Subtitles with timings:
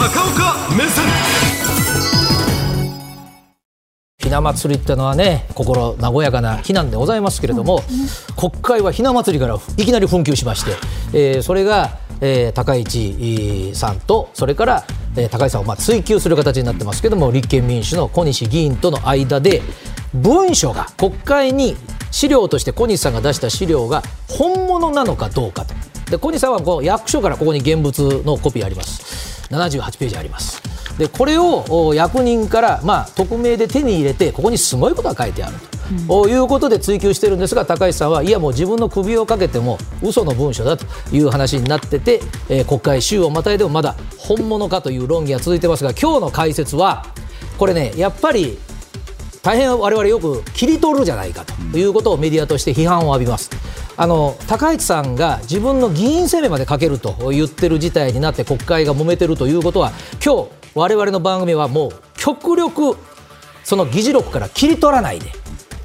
[0.00, 1.04] 高岡目線。
[4.16, 7.82] ひな祭りってのはね心和やかな日なんでございますけれども、
[8.34, 10.70] 国会はひな祭りからいきなり紛糾しまして、
[11.12, 14.84] えーそれが、えー高市さんとそれから、
[15.18, 19.60] えー高市さんをまあ追及する形になってますけども立憲民主の小西議員との間で
[20.14, 21.76] 文書が国会に
[22.10, 25.74] 資料として小西さんが出した資料が本物なのかどうかと。
[26.10, 29.29] で小西さんはこう役所からここに現物のコピーあります。
[29.50, 30.62] 78ページあります。
[30.98, 35.56] でこれをお役人から、まあ、匿名で手に入れてここにすごいことが書いてある
[36.06, 47.06] と、おいうことで追及してるんですが高市さんはいやもう自分の首をかけても嘘の文書だという話になってて、えー国会週をまたいでもまだ本物かという論議が続いてますが今日の解説は
[47.58, 48.58] これねやっぱり
[49.42, 53.50] 大変我々よく切り取るじゃないかということをメディアとして批判を浴びます。
[53.96, 59.92] あの高市さんが自分の議員声明までかけると言ってる事態になって国会が揉めてるということは
[60.24, 62.96] 今日我々の番組はもう極力
[63.62, 65.26] その議事録から切り取らないで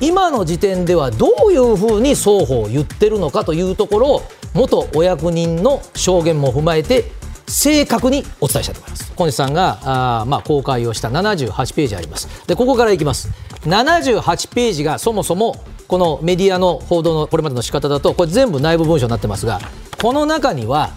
[0.00, 4.22] 今の時点ではどういうふうに双方言ってるのかというところを
[4.54, 7.10] 元お役人の証言も踏まえて
[7.46, 9.12] 正確にお伝えしたいと思います。
[9.14, 9.78] 小西さんが
[10.20, 12.46] あまあ公開をした78ページあります。
[12.46, 13.30] でここからいきます。
[13.66, 19.60] 78ページがそもそもこのメディアの報道のこれまでの仕方だとこれ全部内部文書になってますが
[20.00, 20.90] この中には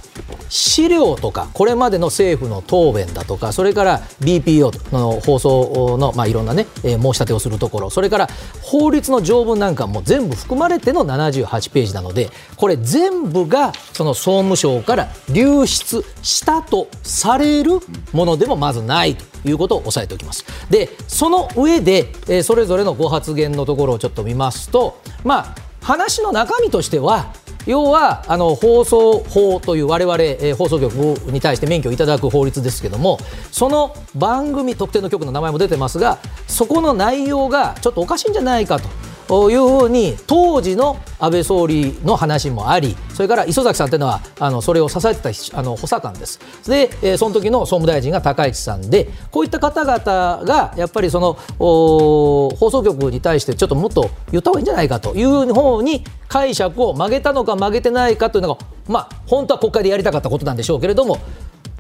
[0.50, 8.28] 資料とかこれまでの政府の答弁だとかそれから BPO の放送の、まあ、いろんな、ねえー申し立てをするところそれから
[8.62, 17.80] 法律の条文なんかも全部含まれての78ページなのでこれ全部がその総務省から流出したとされる
[18.14, 20.46] ものでもまずないということを押さえておきます。
[20.70, 27.34] でその上で、えーそれぞれのご発言のところをちょっと見ますとまあ話の中身としては
[27.68, 30.94] 要はあの放送法という我々、えー放送局
[31.32, 33.20] に対して免許をいただく法律ですけども
[33.52, 39.07] その番組特定の局の名前も出てますがそこの内容がちょっとおかしいんじゃないかと。
[39.52, 46.40] いうふうに当時の安倍総理の話もありそれから磯崎さんというのはあのそれを支えてたあの補佐官です
[46.70, 61.18] で、えその時の総務大臣が高市さんでこういった方々がやっぱりその放送局に対してちょっともっと言った方がいいんじゃないかという方に解釈を曲げたのか曲げてないかというのがまあ本当は国会でやりたかったことなんでしょうけれども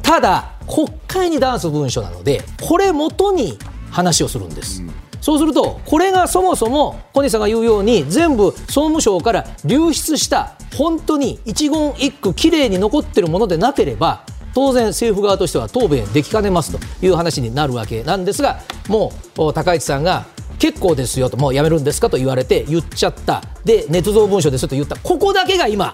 [0.01, 3.57] ただ国会に出す文書なのでこれ元に
[3.91, 4.83] 話をするんです。
[5.27, 14.23] そうするとこれがそもそも小西さんが言うように全部総務省から流出した本当に一言一句きれいに残ってるものでなければ
[14.55, 20.27] 当然政府側としては答弁できかねますという話になるわけなんですがもう高市さんが
[20.59, 23.43] 結構ですよともうやめるんですかと言われて言っちゃった。
[23.65, 24.95] で捏造文書ですと言った。
[24.95, 25.93] ここだけが今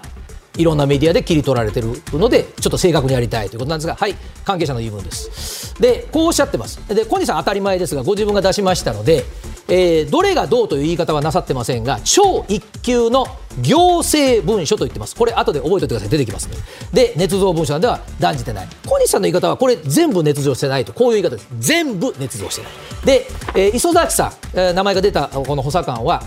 [0.56, 5.74] いろんなメディアで切り取られているのでちょっと正確にやりたいということなんですがはい関係者の言い分です。
[5.80, 6.80] でこうおっしゃってます。
[6.88, 9.24] で小西さん当たり前ですがご自分が出しましたので、
[9.68, 13.26] えーどれがどうという言い方はなさってませんが超一級の
[13.60, 15.16] 行政文書と言ってます。
[15.16, 16.08] これ後で覚えておいてください。
[16.10, 16.56] 出てきますね。
[16.92, 18.68] で捏造文書なんでは断じてない。
[18.86, 20.92] 小西さんの言い方はこれ全部捏造してないと。
[20.92, 21.48] こういう言い方です。
[21.58, 22.72] 全部捏造してない。
[23.04, 26.22] で、えー磯崎さん、えー名前が出たこの補佐官は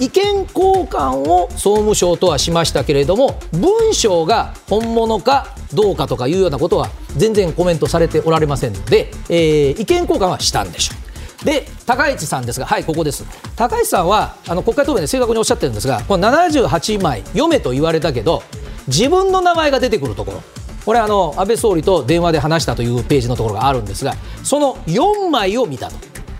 [0.00, 10.94] 意見交換を総務省とはしましたけれども文章が本物かどうかとかいうようなことは全然コメントされておられませんので、えー意見交換はしたんでしょ
[11.42, 11.44] う。
[11.44, 13.24] で高市さんですがはいここです。
[13.56, 18.42] 高市さんはあの国会答弁で正確におっしゃってるんですがこの78枚読めと言われたけど
[18.88, 20.42] 自分の名前が出てくるところ。
[20.84, 25.96] これあの安倍総理と電話で話したというページのところがあるんですがその4枚を見たと。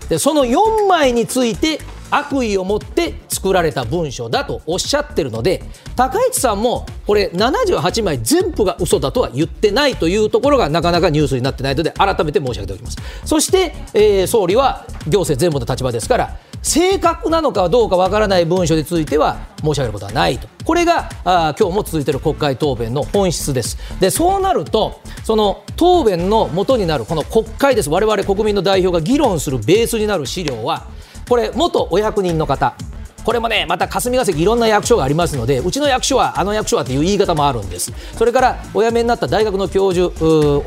[0.09, 1.79] でその4枚について
[2.11, 5.63] 悪意を持って作られた文書だとおっしゃってるので
[5.95, 12.97] 高市さんもこれ78枚全部が嘘だとは言ってないというところがなかなかニュースになってないので改めて申し上げておきます。
[13.25, 20.47] そして、えー総理は行政全部の立場ですから正確なのかどうかわからない文書については申し上げることはないと。
[20.63, 23.77] これがあ今日も続いている国会答弁の本質です。
[23.99, 27.89] でそうなるとその答弁の元になるこの国会です。
[27.89, 30.85] 我々国民の代表が議論するベースになる資料は
[31.31, 32.75] これ元お役人の方。
[33.23, 37.93] これもねまた霞が関いろんな役所がありますのでうちの役所はあの役所はという言い方もあるんです。
[38.17, 40.11] それからお辞めになった大学の教授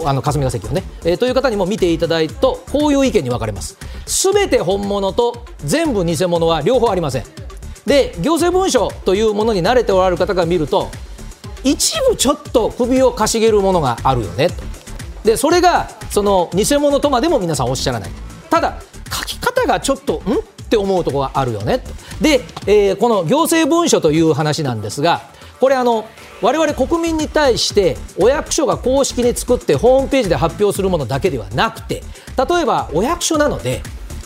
[0.08, 3.76] あの霞が関をね、えーという方にも見ていただいとこういう意見に分かれます。
[4.06, 7.25] すべて本物と全部偽物は両方ありません。
[7.84, 10.88] で行政文書というものに慣れておられる方が見ると
[11.62, 14.55] 一部ちょっと首をかしげるものがあるよねと。
[15.25, 18.11] でそれがその偽物とまでも皆さんおっしゃらない。
[18.49, 18.78] ただ
[19.66, 20.32] がちょっとん？
[20.64, 21.82] って思うところがあるよね。
[22.20, 25.22] で、えーこの行政文書という話なんですが
[25.61, 26.06] これあの
[26.43, 32.02] 我々国民に対してお役所が公式に作ってホームページで発表するものだけではなくて
[32.37, 33.82] 例えばお役所なので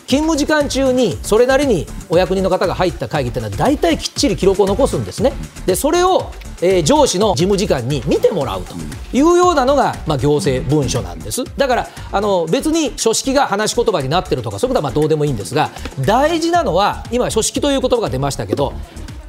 [0.09, 5.35] 勤務時間中にそれなりにお役人の方が入った会議っていうのは大体きっちり記録を残すんですね。
[5.67, 8.75] でそれをえー、上司の事務次官に見てもらうと
[9.13, 15.71] いうようなのが、まあ、行政文書なんですだからあの別に書式が話し言葉になってるとかそういうことはまどうでもいいんですが
[16.05, 18.73] 大事なのは今書式という言葉が出ましたけど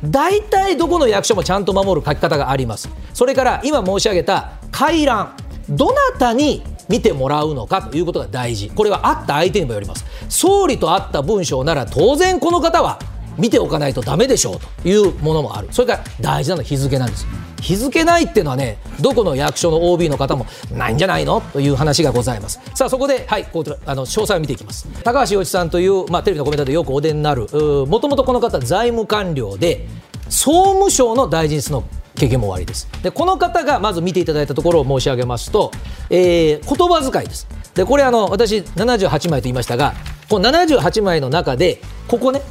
[0.03, 5.35] 大体どこの役所もちゃんと守る書き方がありますそれから今申し上げた回覧
[5.69, 8.69] どなたに見てもらうのかということが大事。
[8.71, 10.05] これは会った相手にもよります。
[10.27, 12.99] 総理と会った文章なら当然この方は
[13.37, 15.69] 見ておかないとだめでしょうというものもある。
[15.71, 17.25] それから大事なのは日付なんです。
[17.61, 22.59] 日付ないっていうのはねどこの役所の OB の方もないんじゃないのという話がございます。
[22.73, 24.87] さあそこではいこちらあの詳細を見ていきます。
[25.03, 27.47] 高橋洋一さんという、まあ、テレビのコメントでよくお出になる
[27.87, 29.87] もともとこの方財務官僚で
[30.29, 31.83] 総務省の大臣室の
[32.15, 32.87] 経験も終わりです。
[33.01, 35.71] でこの方がまず見ていただいたところを申し上げますと、
[36.09, 37.47] えー、言葉遣いです。
[37.73, 39.93] でこれあの私78枚と言いましたが
[40.29, 42.41] この78枚の中でここね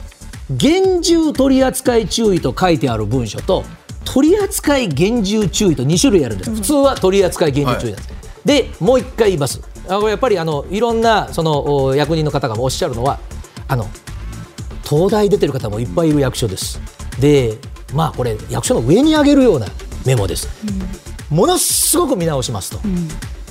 [0.50, 3.64] 厳重取扱注意と書いてある文書と
[4.05, 9.60] 取扱厳重注意と2種類あるんです、普通は取扱厳重注意なんです、はい、でもう一回言います。
[9.88, 13.19] あやっぱりあのいろんなその役人の方がおっしゃるのは
[13.66, 13.87] あの
[14.88, 16.81] 東大出てる方もいっぱいいる役所です。
[17.20, 17.58] で
[17.94, 19.67] まあこれ役所の上に上げるような
[20.06, 20.49] メモです、
[21.31, 23.08] うん、ものすごく見直しますと、うん、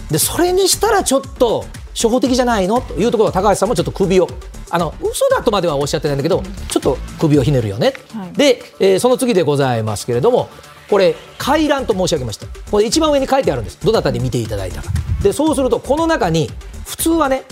[0.09, 2.79] でそれにしたらちょっと初歩的じゃないの？
[2.81, 4.27] というところは高橋さんもちょっと首を
[4.69, 10.49] あの嘘だとまではおっしゃってないんだけど、ちょっと首をひねるよね、はい、で、えー、その次でございますけれども
[10.89, 12.45] これ回覧と申し上げました。
[12.69, 13.83] これ一番上に書いてあるんです。
[13.83, 14.91] どなたに見ていただいたか。
[15.23, 16.51] でそうするとこの中に
[16.85, 17.43] 普通はね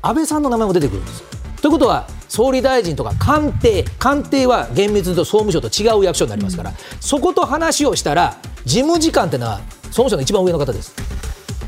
[0.00, 1.22] 安倍さんの名前も出てくるんです。
[1.60, 10.94] ということは総理大臣とか官邸官邸は厳密に言うと総務省と違う役所になりますから、うん、そこと話をしたら事務次官っていうのは総務省の一番上の方です。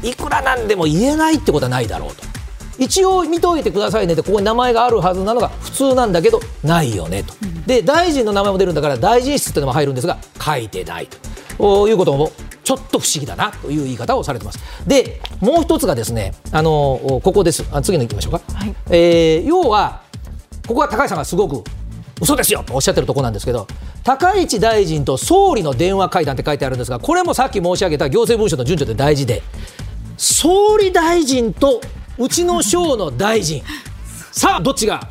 [0.02, 2.22] いくらなんでも言えないってことはないだろうと。
[2.78, 11.88] 一応見といてくださいねってここに名前があるはずなのが普通なんだけどないよねと、うん、で大臣の名前も出るんだから大臣室ってのも入るんですが書いてないと。
[11.88, 12.30] いうことも
[12.62, 14.60] ちょっと不思議だなという言い方をされてます。
[14.86, 17.64] でもう一つがですねあのここです。
[17.72, 20.02] あ次のいきましょうか、はい、えー、要は
[20.68, 21.64] ここは高橋さんがすごく
[22.20, 23.66] 嘘ですよとおっしゃってるところなんですけど
[24.04, 29.42] 高市大臣と総理の電話会談って書いてあるんですがこれもさっき申し上げた行政文書の順序で大事で
[30.18, 31.80] 総理大臣と
[32.18, 33.62] うちの省の大臣。
[34.32, 35.08] さあどっちが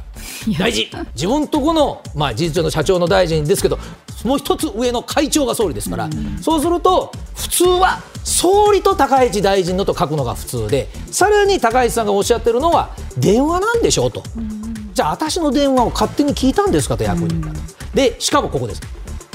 [0.60, 0.90] 大事？
[1.16, 3.80] 自分とこの、まあ、事実上の社長の大臣ですけど
[4.24, 6.10] もう一つ上の会長が総理ですから、
[6.42, 14.24] そうすると普通は総理と高市大臣のと書くのが普通でさらに高市さんがおっしゃってるのは電話なんでしょうと、
[14.98, 17.52] じゃあ私の電話を勝手に聞いたんですかと役人が、
[17.94, 18.82] でしかもここです。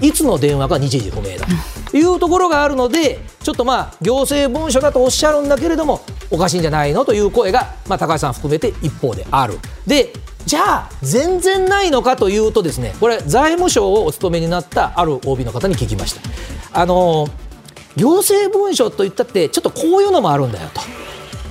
[0.01, 1.47] いつの電話か日時不明だ。
[1.89, 6.01] というところがあるのでちょっとまあ行政文書だとおっしゃるんだけれども
[6.33, 9.61] おかしいんじゃないのという声が、まあ、高橋さん含めて一方である。
[9.87, 10.13] で
[10.47, 16.23] じゃあ全然ないのかというとですねこれ財務省をお勤めになったある OB の方に聞きました。
[16.73, 17.29] あの
[17.95, 20.81] 行政文書といったってちょっとこういうのもあるんだよと。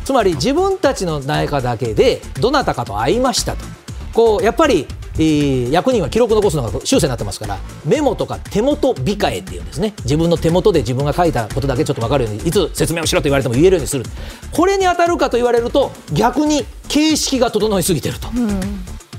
[0.04, 3.64] つまり自分たちの内科だけでどなたかと会いましたと
[4.13, 14.06] こうやっぱりえー、役人は記録残すのが修正になってますからメモとか手元控えっていうんですね自分の手元で自分が書いたことだけちょっと分かるようにいつ説明をしろと言われても言えるようにする
[14.52, 18.30] これに当たるかと言われると逆に形式が整いすぎてると。
[18.30, 18.59] うん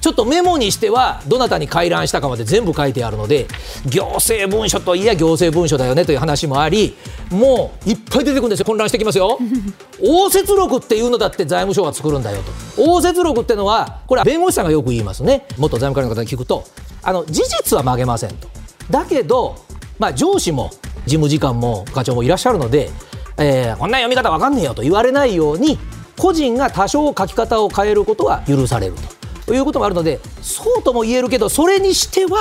[0.02, 3.46] ちょっとメモにしてはどなたに回覧したかまで全部書いてあるので
[3.86, 6.96] 行政文書といえ行政文書だよねという話もあり
[7.30, 8.66] もういっぱい出てくるんですよ。
[8.66, 9.38] 混乱してきますよ。
[10.02, 12.38] 応接録っていうのだって財務省が作るんだよ
[12.76, 12.82] と。
[12.82, 15.46] 応接録ってのはこれは弁護士さんがよく言いますね。
[15.56, 16.64] 元財務官の方に聞くと。
[17.04, 18.48] あの事実は曲げませんと。
[18.90, 19.56] だけど、
[19.98, 20.70] まあ、上司も
[21.06, 22.90] 事務次官も課長もいらっしゃるので、
[23.38, 25.78] えー、こんな読み方わかんねえよと言われないように
[26.18, 29.21] 個人が多少書き方を変えることは許されると。
[29.46, 32.38] ということもあるのでそうとも言えるけどそれにしては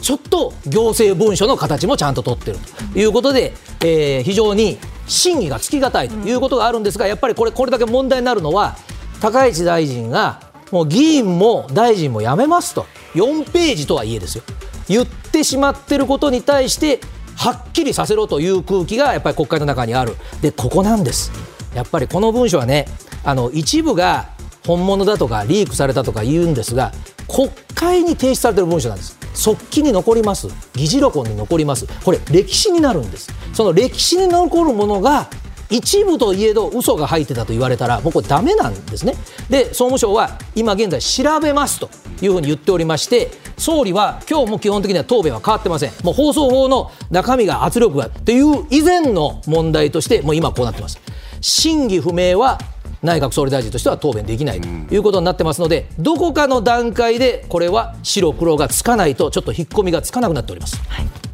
[0.00, 2.58] ちょっと行政文書の形もちゃんと取ってる
[2.92, 8.76] ということで、えー、非常に審議がつきがたいということがあるんですがやっぱりこれこれだけ問題になるのは
[9.20, 12.86] 高市大臣がもう議員も大臣も辞めますと。
[13.14, 14.44] 4ページとはいえですよ。
[14.88, 17.00] 言ってしまってることに対して
[17.36, 20.16] はっきりさせろという空気がやっぱり国会の中にある。
[20.40, 21.32] でここなんです。
[21.74, 22.86] やっぱりこの文書はね
[23.24, 24.30] あの一部が
[24.68, 26.92] 本物だとかリークされたとか言うんですが
[27.26, 29.18] 国会に提出されている文書なんです。
[29.32, 30.48] 速記に残ります。
[30.74, 31.86] 議事録に残ります。
[32.04, 33.32] これ歴史になるんです。
[33.54, 35.28] その歴史に残るものが
[35.70, 39.14] 一部といえど嘘が入ってたと言われたらもうこれダメなんですね。
[39.48, 41.88] で総務省は今現在調べますと
[42.20, 45.92] いうふうに言っておりまして総理は今日も基本的には答弁は変わってません。
[46.04, 50.98] もう放送法の中身が圧力がという以前の問題としてもう今こうなってます。
[51.40, 52.58] 真偽不明は
[53.02, 60.80] 内閣総理大臣としては答弁できないということになってますので、どこかの段階でこれは白黒がつかないとちょっと引っ込みがつかなくなっております。
[60.88, 61.27] はい